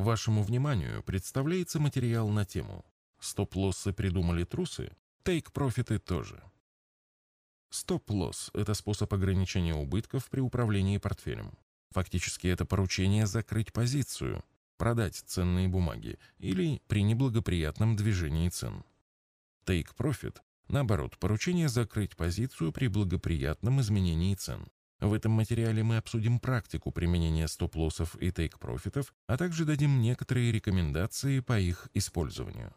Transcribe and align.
Вашему 0.00 0.42
вниманию 0.42 1.02
представляется 1.02 1.78
материал 1.78 2.30
на 2.30 2.46
тему 2.46 2.86
«Стоп-лоссы 3.18 3.92
придумали 3.92 4.44
трусы? 4.44 4.96
Тейк-профиты 5.24 5.98
тоже». 5.98 6.42
Стоп-лосс– 7.68 8.50
это 8.54 8.72
способ 8.72 9.12
ограничения 9.12 9.74
убытков 9.74 10.30
при 10.30 10.40
управлении 10.40 10.96
портфелем. 10.96 11.52
Фактически 11.90 12.46
это 12.46 12.64
поручение 12.64 13.26
закрыть 13.26 13.74
позицию, 13.74 14.42
продать 14.78 15.16
ценные 15.16 15.68
бумаги 15.68 16.18
или 16.38 16.80
при 16.88 17.02
неблагоприятном 17.02 17.94
движении 17.94 18.48
цен. 18.48 18.84
Take-profit– 19.66 20.38
наоборот, 20.68 21.18
поручение 21.18 21.68
закрыть 21.68 22.16
позицию 22.16 22.72
при 22.72 22.86
благоприятном 22.86 23.82
изменении 23.82 24.34
цен. 24.34 24.66
В 25.00 25.14
этом 25.14 25.32
материале 25.32 25.82
мы 25.82 25.96
обсудим 25.96 26.38
практику 26.38 26.92
применения 26.92 27.48
стоп-лоссов 27.48 28.16
и 28.16 28.30
тейк-профитов, 28.30 29.14
а 29.26 29.38
также 29.38 29.64
дадим 29.64 30.02
некоторые 30.02 30.52
рекомендации 30.52 31.40
по 31.40 31.58
их 31.58 31.88
использованию. 31.94 32.74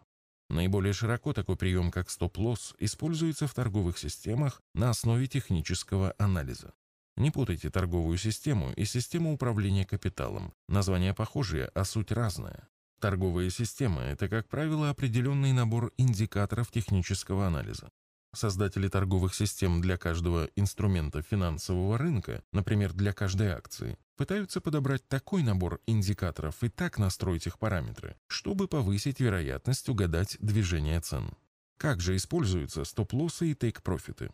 Наиболее 0.49 0.93
широко 0.93 1.34
такой 1.34 1.57
прием, 1.57 1.91
как 1.91 2.09
стоп-лосс, 2.09 2.75
используется 2.79 3.48
в 3.48 3.53
торговых 3.53 3.98
системах 3.98 4.62
на 4.73 4.89
основе 4.89 5.27
технического 5.27 6.13
анализа. 6.17 6.73
Не 7.17 7.29
путайте 7.29 7.70
торговую 7.70 8.17
систему 8.17 8.71
и 8.71 8.85
систему 8.85 9.34
управления 9.34 9.85
капиталом. 9.85 10.53
Названия 10.67 11.13
похожие, 11.13 11.65
а 11.76 11.84
суть 11.84 12.12
разная. 12.12 12.70
Торговая 12.99 13.49
система– 13.49 14.01
это, 14.03 14.29
как 14.29 14.48
правило, 14.48 14.90
определенный 14.90 15.51
набор 15.51 15.91
индикаторов 15.98 16.71
технического 16.71 17.48
анализа. 17.48 17.91
Создатели 18.33 18.87
торговых 18.87 19.35
систем 19.35 19.79
для 19.79 19.95
каждого 19.95 20.49
инструмента 20.55 21.21
финансового 21.21 21.99
рынка, 21.99 22.43
например, 22.51 22.91
для 22.93 23.13
каждой 23.13 23.49
акции, 23.49 23.99
пытаются 24.17 24.59
подобрать 24.59 25.07
такой 25.07 25.43
набор 25.43 25.81
индикаторов 25.85 26.63
и 26.63 26.69
так 26.69 26.97
настроить 26.97 27.45
их 27.45 27.59
параметры, 27.59 28.17
чтобы 28.27 28.67
повысить 28.67 29.19
вероятность 29.19 29.87
угадать 29.87 30.37
движение 30.39 30.99
цен. 30.99 31.31
Как 31.77 32.01
же 32.01 32.15
используются 32.15 32.85
стоп-лоссы 32.85 33.51
и 33.51 33.55
тейк-профиты? 33.55 34.31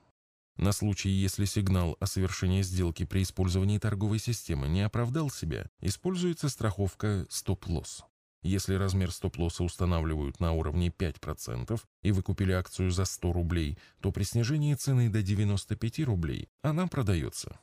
На 0.56 0.72
случай, 0.72 1.09
если 1.09 1.44
сигнал 1.44 1.97
о 2.00 2.06
совершении 2.06 2.61
сделки 2.61 3.06
при 3.06 3.23
использовании 3.23 3.80
торговой 3.80 4.19
системы 4.19 4.69
не 4.69 4.81
оправдал 4.81 5.30
себя, 5.30 5.69
используется 5.81 6.47
страховка 6.47 7.25
стоп-лосс. 7.30 8.03
Если 8.42 8.76
размер 8.76 9.12
стоп-лосса 9.12 9.64
устанавливают 9.64 10.40
на 10.40 10.54
уровне 10.54 10.88
5% 10.90 11.80
и 12.04 12.12
вы 12.12 12.22
купили 12.22 12.54
акцию 12.54 12.92
за 12.92 13.04
100 13.04 13.34
рублей, 13.34 13.78
то 14.00 14.12
при 14.12 14.23
снижении 14.23 14.73
цены 14.76 15.09
до 15.09 15.22
95 15.22 16.00
рублей 16.06 16.50
она 16.62 16.88
продается. 16.88 17.59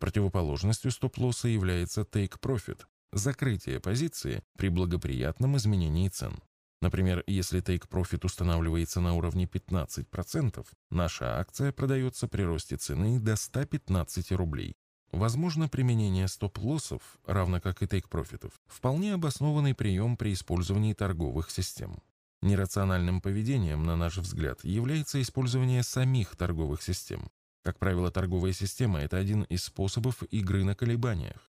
Противоположностью 0.00 0.90
стоп-лосса 0.90 1.48
является 1.48 2.02
take-profit– 2.02 2.82
закрытие 3.12 3.80
позиции 3.80 4.42
при 4.58 4.68
благоприятном 4.68 5.56
изменении 5.56 6.08
цен. 6.08 6.38
Например, 6.82 7.22
если 7.26 7.62
take-profit 7.62 8.26
устанавливается 8.26 9.00
на 9.00 9.14
уровне 9.14 9.46
15%, 9.46 10.66
наша 10.90 11.38
акция 11.38 11.72
продается 11.72 12.28
при 12.28 12.42
росте 12.42 12.76
цены 12.76 13.18
до 13.18 13.36
115 13.36 14.32
рублей, 14.32 14.74
Возможно 15.12 15.68
применение 15.68 16.28
стоп-лоссов, 16.28 17.02
равно 17.24 17.60
как 17.60 17.82
и 17.82 17.86
тейк-профитов, 17.86 18.52
вполне 18.66 19.14
обоснованный 19.14 19.74
прием 19.74 20.16
при 20.16 20.32
использовании 20.32 20.92
торговых 20.92 21.50
систем. 21.50 22.02
Нерациональным 22.42 23.20
поведением, 23.20 23.84
на 23.84 23.96
наш 23.96 24.18
взгляд, 24.18 24.62
является 24.62 25.20
использование 25.22 25.82
самих 25.82 26.36
торговых 26.36 26.82
систем. 26.82 27.30
Как 27.62 27.78
правило, 27.78 28.10
торговая 28.10 28.52
система– 28.52 29.00
это 29.00 29.16
один 29.16 29.42
из 29.44 29.64
способов 29.64 30.22
игры 30.24 30.64
на 30.64 30.74
колебаниях. 30.74 31.50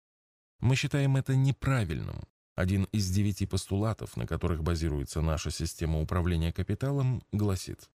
Мы 0.59 0.75
считаем 0.75 1.16
это 1.17 1.35
неправильным. 1.35 2.23
Один 2.55 2.83
из 2.91 3.09
девяти 3.09 3.45
постулатов, 3.45 4.17
на 4.17 4.27
которых 4.27 4.63
базируется 4.63 5.22
наша 5.22 5.52
система 5.52 6.02
управления 6.02 6.52
капиталом, 6.52 7.23
гласит 7.31 7.89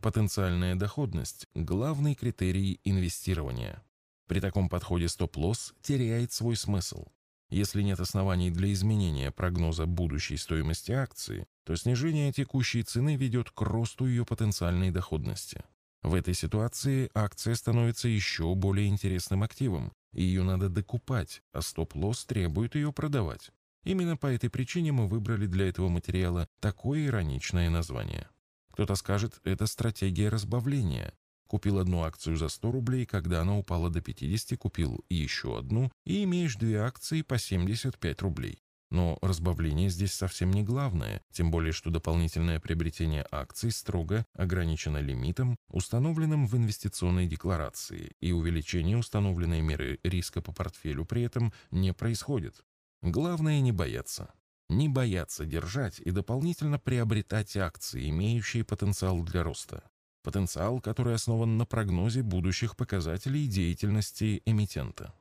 «Потенциальная 0.00 0.76
доходность– 0.76 1.48
главный 1.54 2.14
критерий 2.14 2.80
инвестирования». 2.84 3.82
При 4.26 4.40
таком 4.40 4.68
подходе 4.68 5.08
стоп-лосс 5.08 5.74
теряет 5.82 6.32
свой 6.32 6.56
смысл. 6.56 7.06
Если 7.48 7.82
нет 7.82 8.00
оснований 8.00 8.50
для 8.50 8.72
изменения 8.72 9.30
прогноза 9.30 9.86
будущей 9.86 10.36
стоимости 10.36 10.90
акции, 10.90 11.46
то 11.64 11.76
снижение 11.76 12.32
текущей 12.32 12.82
цены 12.82 13.14
ведет 13.14 13.50
к 13.50 13.60
росту 13.62 14.06
ее 14.06 14.24
потенциальной 14.24 14.90
доходности. 14.90 15.62
В 16.02 16.14
этой 16.14 16.34
ситуации 16.34 17.10
акция 17.14 17.54
становится 17.54 18.08
еще 18.08 18.52
более 18.54 18.88
интересным 18.88 19.44
активом, 19.44 19.92
и 20.12 20.22
ее 20.22 20.42
надо 20.42 20.68
докупать, 20.68 21.42
а 21.52 21.62
стоп-лосс 21.62 22.24
требует 22.24 22.74
ее 22.74 22.92
продавать. 22.92 23.50
Именно 23.84 24.16
по 24.16 24.26
этой 24.26 24.50
причине 24.50 24.90
мы 24.90 25.06
выбрали 25.06 25.46
для 25.46 25.68
этого 25.68 25.88
материала 25.88 26.48
такое 26.58 27.06
ироничное 27.06 27.70
название. 27.70 28.28
Кто-то 28.72 28.96
скажет, 28.96 29.40
это 29.44 29.66
стратегия 29.66 30.28
разбавления, 30.28 31.14
Купил 31.46 31.78
одну 31.78 32.02
акцию 32.02 32.36
за 32.36 32.48
100 32.48 32.72
рублей, 32.72 33.06
когда 33.06 33.42
она 33.42 33.56
упала 33.56 33.88
до 33.88 34.00
50, 34.00 34.58
купил 34.58 35.04
еще 35.08 35.58
одну, 35.58 35.92
и 36.04 36.24
имеешь 36.24 36.56
две 36.56 36.80
акции 36.80 37.22
по 37.22 37.38
75 37.38 38.22
рублей. 38.22 38.62
Но 38.90 39.18
разбавление 39.20 39.88
здесь 39.88 40.12
совсем 40.12 40.52
не 40.52 40.62
главное, 40.62 41.20
тем 41.32 41.50
более 41.50 41.72
что 41.72 41.90
дополнительное 41.90 42.60
приобретение 42.60 43.26
акций 43.30 43.72
строго 43.72 44.24
ограничено 44.34 44.98
лимитом, 44.98 45.56
установленным 45.68 46.46
в 46.46 46.56
инвестиционной 46.56 47.26
декларации, 47.26 48.12
и 48.20 48.32
увеличение 48.32 48.96
установленной 48.96 49.60
меры 49.60 49.98
риска 50.04 50.40
по 50.40 50.52
портфелю 50.52 51.04
при 51.04 51.22
этом 51.22 51.52
не 51.70 51.92
происходит. 51.92 52.64
Главное 53.02 53.60
не 53.60 53.72
бояться. 53.72 54.32
Не 54.68 54.88
бояться 54.88 55.44
держать 55.44 56.00
и 56.00 56.10
дополнительно 56.10 56.78
приобретать 56.78 57.56
акции, 57.56 58.08
имеющие 58.08 58.64
потенциал 58.64 59.22
для 59.22 59.42
роста 59.44 59.84
потенциал, 60.26 60.80
который 60.80 61.14
основан 61.14 61.56
на 61.56 61.66
прогнозе 61.66 62.24
будущих 62.24 62.76
показателей 62.76 63.46
деятельности 63.46 64.42
эмитента. 64.44 65.14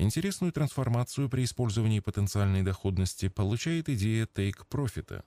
Интересную 0.00 0.52
трансформацию 0.52 1.28
при 1.28 1.44
использовании 1.44 2.00
потенциальной 2.00 2.62
доходности 2.62 3.28
получает 3.28 3.88
идея 3.88 4.26
take-профита. 4.26 5.22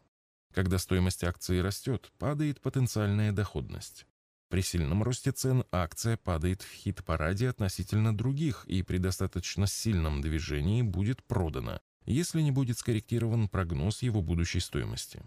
Когда 0.54 0.78
стоимость 0.78 1.24
акции 1.24 1.60
растет, 1.60 2.12
падает 2.20 2.60
потенциальная 2.60 3.32
доходность. 3.32 4.06
При 4.50 4.62
сильном 4.62 5.02
росте 5.02 5.32
цен 5.32 5.64
акция 5.72 6.18
падает 6.18 6.62
в 6.62 6.74
хит-параде 6.74 7.48
относительно 7.48 8.14
других 8.14 8.66
и 8.66 8.84
при 8.84 8.98
достаточно 8.98 9.66
сильном 9.66 10.20
движении 10.22 10.82
будет 10.82 11.24
продана, 11.24 11.80
если 12.04 12.42
не 12.42 12.52
будет 12.52 12.78
скорректирован 12.78 13.48
прогноз 13.48 14.02
его 14.02 14.22
будущей 14.22 14.60
стоимости. 14.60 15.24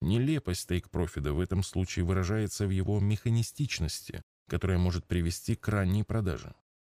Нелепость 0.00 0.68
тейк-профита 0.68 1.32
в 1.32 1.40
этом 1.40 1.62
случае 1.62 2.04
выражается 2.04 2.66
в 2.66 2.70
его 2.70 3.00
механистичности, 3.00 4.22
которая 4.48 4.78
может 4.78 5.06
привести 5.06 5.54
к 5.56 5.68
ранней 5.68 6.04
продаже. 6.04 6.54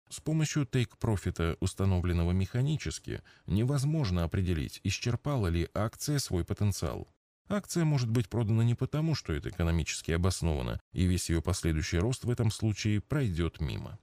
С 0.09 0.19
помощью 0.21 0.65
тейк-профита, 0.65 1.57
установленного 1.59 2.31
механически, 2.31 3.21
невозможно 3.45 4.23
определить, 4.23 4.79
исчерпала 4.83 5.47
ли 5.47 5.69
акция 5.73 6.19
свой 6.19 6.45
потенциал. 6.45 7.07
Акция 7.49 7.83
может 7.83 8.09
быть 8.09 8.29
продана 8.29 8.63
не 8.63 8.75
потому, 8.75 9.15
что 9.15 9.33
это 9.33 9.49
экономически 9.49 10.11
обосновано, 10.11 10.79
и 10.93 11.05
весь 11.05 11.29
ее 11.29 11.41
последующий 11.41 11.99
рост 11.99 12.23
в 12.23 12.29
этом 12.29 12.51
случае 12.51 13.01
пройдет 13.01 13.59
мимо. 13.59 13.99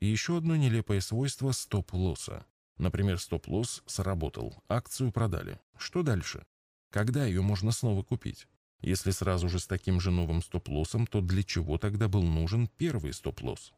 И 0.00 0.06
еще 0.06 0.36
одно 0.36 0.56
нелепое 0.56 1.00
свойство 1.00 1.52
стоп-лосса. 1.52 2.44
Например, 2.76 3.18
стоп-лосс 3.18 3.82
сработал, 3.86 4.62
акцию 4.68 5.12
продали. 5.12 5.60
Что 5.78 6.02
дальше? 6.02 6.44
Когда 6.92 7.24
ее 7.24 7.40
можно 7.40 7.72
снова 7.72 8.02
купить? 8.02 8.46
Если 8.82 9.12
сразу 9.12 9.48
же 9.48 9.58
с 9.58 9.66
таким 9.66 9.98
же 9.98 10.10
новым 10.10 10.42
стоп-лоссом, 10.42 11.06
то 11.06 11.22
для 11.22 11.42
чего 11.42 11.78
тогда 11.78 12.06
был 12.06 12.22
нужен 12.22 12.68
первый 12.68 13.14
стоп-лосс? 13.14 13.72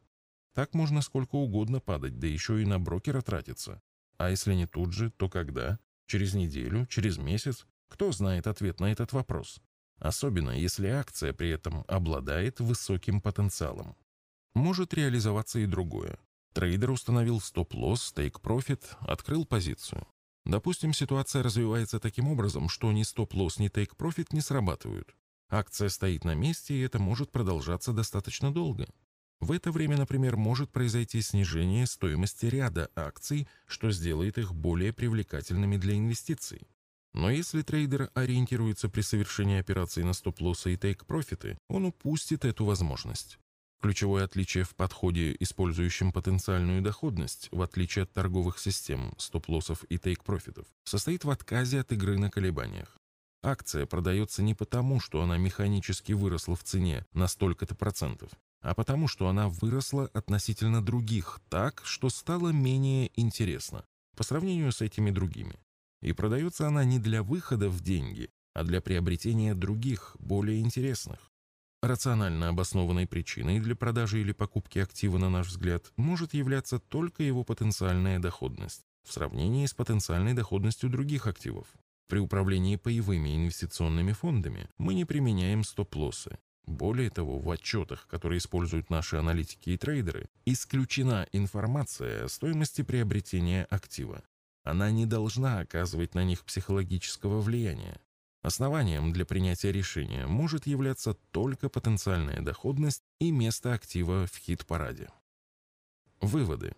Так 0.53 0.73
можно 0.73 1.01
сколько 1.01 1.35
угодно 1.35 1.79
падать, 1.79 2.19
да 2.19 2.27
еще 2.27 2.61
и 2.61 2.65
на 2.65 2.77
брокера 2.77 3.21
тратиться. 3.21 3.81
А 4.17 4.29
если 4.29 4.53
не 4.53 4.67
тут 4.67 4.91
же, 4.91 5.11
то 5.11 5.29
когда? 5.29 5.79
Через 6.07 6.33
неделю? 6.33 6.87
Через 6.87 7.17
месяц? 7.17 7.65
Кто 7.87 8.11
знает 8.11 8.47
ответ 8.47 8.81
на 8.81 8.91
этот 8.91 9.13
вопрос? 9.13 9.61
Особенно, 9.97 10.51
если 10.51 10.87
акция 10.87 11.31
при 11.31 11.49
этом 11.49 11.85
обладает 11.87 12.59
высоким 12.59 13.21
потенциалом. 13.21 13.95
Может 14.55 14.93
реализоваться 14.93 15.59
и 15.59 15.67
другое. 15.67 16.19
Трейдер 16.53 16.91
установил 16.91 17.39
стоп-лосс, 17.39 18.03
тейк-профит, 18.03 18.97
открыл 18.99 19.45
позицию. 19.45 20.05
Допустим, 20.45 20.93
ситуация 20.93 21.41
развивается 21.41 21.99
таким 21.99 22.27
образом, 22.27 22.69
что 22.69 22.91
ни 22.91 23.01
стоп-лосс, 23.01 23.57
ни 23.57 23.67
тейк-профит 23.67 24.31
не 24.31 24.41
срабатывают. 24.41 25.15
Акция 25.49 25.89
стоит 25.89 26.23
на 26.23 26.35
месте, 26.35 26.75
и 26.75 26.81
это 26.81 26.99
может 26.99 27.31
продолжаться 27.31 27.93
достаточно 27.93 28.53
долго. 28.53 28.87
В 29.39 29.51
это 29.51 29.71
время, 29.71 29.97
например, 29.97 30.37
может 30.37 30.71
произойти 30.71 31.21
снижение 31.21 31.87
стоимости 31.87 32.45
ряда 32.45 32.89
акций, 32.95 33.47
что 33.67 33.91
сделает 33.91 34.37
их 34.37 34.53
более 34.53 34.93
привлекательными 34.93 35.77
для 35.77 35.95
инвестиций. 35.95 36.67
Но 37.13 37.29
если 37.29 37.61
трейдер 37.61 38.11
ориентируется 38.13 38.89
при 38.89 39.01
совершении 39.01 39.59
операций 39.59 40.03
на 40.03 40.13
стоп-лоссы 40.13 40.73
и 40.73 40.77
тейк-профиты, 40.77 41.57
он 41.69 41.85
упустит 41.85 42.45
эту 42.45 42.65
возможность. 42.65 43.39
Ключевое 43.85 44.23
отличие 44.23 44.63
в 44.63 44.73
подходе, 44.73 45.35
использующем 45.39 46.11
потенциальную 46.11 46.81
доходность, 46.81 47.49
в 47.51 47.61
отличие 47.61 48.01
от 48.01 48.11
торговых 48.11 48.57
систем, 48.57 49.13
стоп-лоссов 49.19 49.83
и 49.89 49.99
тейк-профитов, 49.99 50.65
состоит 50.85 51.23
в 51.23 51.29
отказе 51.29 51.81
от 51.81 51.91
игры 51.91 52.17
на 52.17 52.31
колебаниях. 52.31 52.97
Акция 53.43 53.85
продается 53.85 54.41
не 54.41 54.55
потому, 54.55 54.99
что 54.99 55.21
она 55.21 55.37
механически 55.37 56.13
выросла 56.13 56.55
в 56.55 56.63
цене 56.63 57.05
на 57.13 57.27
столько-то 57.27 57.75
процентов, 57.75 58.31
а 58.59 58.73
потому, 58.73 59.07
что 59.07 59.27
она 59.27 59.49
выросла 59.49 60.09
относительно 60.15 60.83
других 60.83 61.39
так, 61.49 61.83
что 61.85 62.09
стала 62.09 62.49
менее 62.49 63.11
интересна 63.15 63.85
по 64.17 64.23
сравнению 64.23 64.71
с 64.71 64.81
этими 64.81 65.11
другими. 65.11 65.59
И 66.01 66.11
продается 66.11 66.67
она 66.67 66.85
не 66.85 66.97
для 66.97 67.21
выхода 67.21 67.69
в 67.69 67.81
деньги, 67.81 68.31
а 68.55 68.63
для 68.63 68.81
приобретения 68.81 69.53
других, 69.53 70.15
более 70.17 70.61
интересных. 70.61 71.34
Рационально 71.85 72.49
обоснованной 72.49 73.05
причиной 73.05 73.59
для 73.59 73.75
продажи 73.75 74.19
или 74.19 74.31
покупки 74.31 74.79
актива, 74.79 75.19
на 75.19 75.29
наш 75.29 75.49
взгляд, 75.49 75.93
может 75.97 76.33
являться 76.33 76.79
только 76.79 77.21
его 77.21 77.43
потенциальная 77.43 78.17
доходность 78.17 78.81
в 79.03 79.13
сравнении 79.13 79.67
с 79.67 79.75
потенциальной 79.75 80.33
доходностью 80.33 80.89
других 80.89 81.27
активов. 81.27 81.67
При 82.07 82.17
управлении 82.17 82.75
паевыми 82.75 83.35
инвестиционными 83.35 84.13
фондами 84.13 84.67
мы 84.79 84.95
не 84.95 85.05
применяем 85.05 85.63
стоп-лоссы. 85.63 86.39
Более 86.65 87.11
того, 87.11 87.37
в 87.37 87.47
отчетах, 87.51 88.07
которые 88.07 88.39
используют 88.39 88.89
наши 88.89 89.17
аналитики 89.17 89.69
и 89.69 89.77
трейдеры, 89.77 90.27
исключена 90.45 91.27
информация 91.33 92.25
о 92.25 92.29
стоимости 92.29 92.81
приобретения 92.81 93.65
актива. 93.65 94.23
Она 94.63 94.89
не 94.89 95.05
должна 95.05 95.59
оказывать 95.59 96.15
на 96.15 96.23
них 96.23 96.45
психологического 96.45 97.41
влияния. 97.41 98.01
Основанием 98.45 99.11
для 99.11 99.25
принятия 99.25 99.71
решения 99.71 100.27
может 100.27 100.67
являться 100.67 101.15
только 101.31 101.67
потенциальная 101.67 102.41
доходность 102.41 103.01
и 103.17 103.31
место 103.31 103.73
актива 103.73 104.27
в 104.27 104.37
хит-параде. 104.37 105.09
Выводы. 106.21 106.75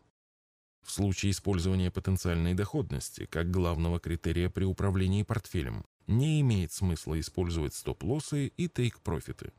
В 0.81 0.91
случае 0.91 1.33
использования 1.33 1.91
потенциальной 1.91 2.53
доходности 2.53 3.25
как 3.25 3.51
главного 3.51 3.99
критерия 3.99 4.49
при 4.49 4.63
управлении 4.63 5.23
портфелем 5.23 5.83
не 6.07 6.39
имеет 6.39 6.71
смысла 6.71 7.19
использовать 7.19 7.73
стоп-лоссы 7.73 8.47
и 8.47 8.69
тейк-профиты. 8.69 9.51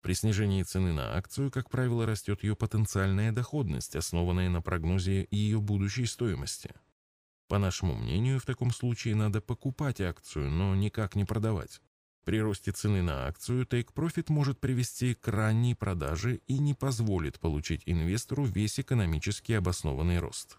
При 0.00 0.14
снижении 0.14 0.62
цены 0.62 0.94
на 0.94 1.14
акцию, 1.14 1.50
как 1.50 1.68
правило, 1.68 2.06
растет 2.06 2.42
ее 2.42 2.56
потенциальная 2.56 3.32
доходность, 3.32 3.96
основанная 3.96 4.48
на 4.48 4.62
прогнозе 4.62 5.28
ее 5.30 5.60
будущей 5.60 6.06
стоимости. 6.06 6.74
По 7.48 7.58
нашему 7.58 7.94
мнению, 7.94 8.40
в 8.40 8.46
таком 8.46 8.70
случае 8.70 9.14
надо 9.14 9.40
покупать 9.40 10.00
акцию, 10.00 10.50
но 10.50 10.74
никак 10.74 11.14
не 11.14 11.24
продавать. 11.24 11.80
При 12.24 12.40
росте 12.40 12.72
цены 12.72 13.02
на 13.02 13.26
акцию 13.26 13.66
Take 13.66 13.92
Profit 13.92 14.26
может 14.28 14.58
привести 14.58 15.14
к 15.14 15.28
ранней 15.28 15.74
продаже 15.74 16.40
и 16.46 16.58
не 16.58 16.72
позволит 16.72 17.38
получить 17.38 17.82
инвестору 17.84 18.44
весь 18.44 18.80
экономически 18.80 19.52
обоснованный 19.52 20.18
рост. 20.18 20.58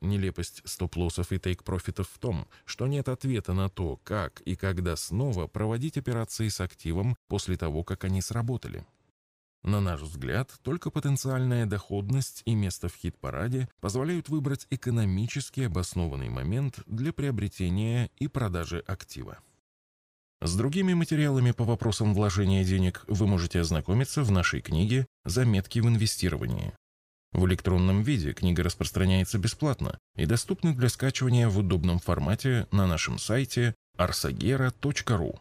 Нелепость 0.00 0.62
стоп-лоссов 0.64 1.32
и 1.32 1.38
тейк-профитов 1.40 2.08
в 2.08 2.18
том, 2.20 2.46
что 2.64 2.86
нет 2.86 3.08
ответа 3.08 3.52
на 3.54 3.68
то, 3.68 3.96
как 4.04 4.40
и 4.42 4.54
когда 4.54 4.94
снова 4.94 5.48
проводить 5.48 5.98
операции 5.98 6.46
с 6.46 6.60
активом 6.60 7.16
после 7.26 7.56
того, 7.56 7.82
как 7.82 8.04
они 8.04 8.22
сработали. 8.22 8.86
На 9.62 9.80
наш 9.80 10.00
взгляд, 10.00 10.52
только 10.62 10.90
потенциальная 10.90 11.66
доходность 11.66 12.42
и 12.46 12.54
место 12.54 12.88
в 12.88 12.94
хит-параде 12.94 13.68
позволяют 13.80 14.28
выбрать 14.28 14.66
экономически 14.70 15.62
обоснованный 15.62 16.30
момент 16.30 16.80
для 16.86 17.12
приобретения 17.12 18.10
и 18.16 18.26
продажи 18.26 18.82
актива. 18.86 19.38
С 20.40 20.56
другими 20.56 20.94
материалами 20.94 21.50
по 21.50 21.64
вопросам 21.64 22.14
вложения 22.14 22.64
денег 22.64 23.04
вы 23.06 23.26
можете 23.26 23.60
ознакомиться 23.60 24.22
в 24.22 24.30
нашей 24.30 24.62
книге 24.62 25.06
«Заметки 25.26 25.80
в 25.80 25.88
инвестировании». 25.88 26.72
В 27.32 27.46
электронном 27.46 28.02
виде 28.02 28.32
книга 28.32 28.62
распространяется 28.62 29.38
бесплатно 29.38 29.98
и 30.16 30.24
доступна 30.24 30.74
для 30.74 30.88
скачивания 30.88 31.48
в 31.48 31.58
удобном 31.58 31.98
формате 31.98 32.66
на 32.72 32.86
нашем 32.86 33.18
сайте 33.18 33.74
arsagera.ru. 33.98 35.38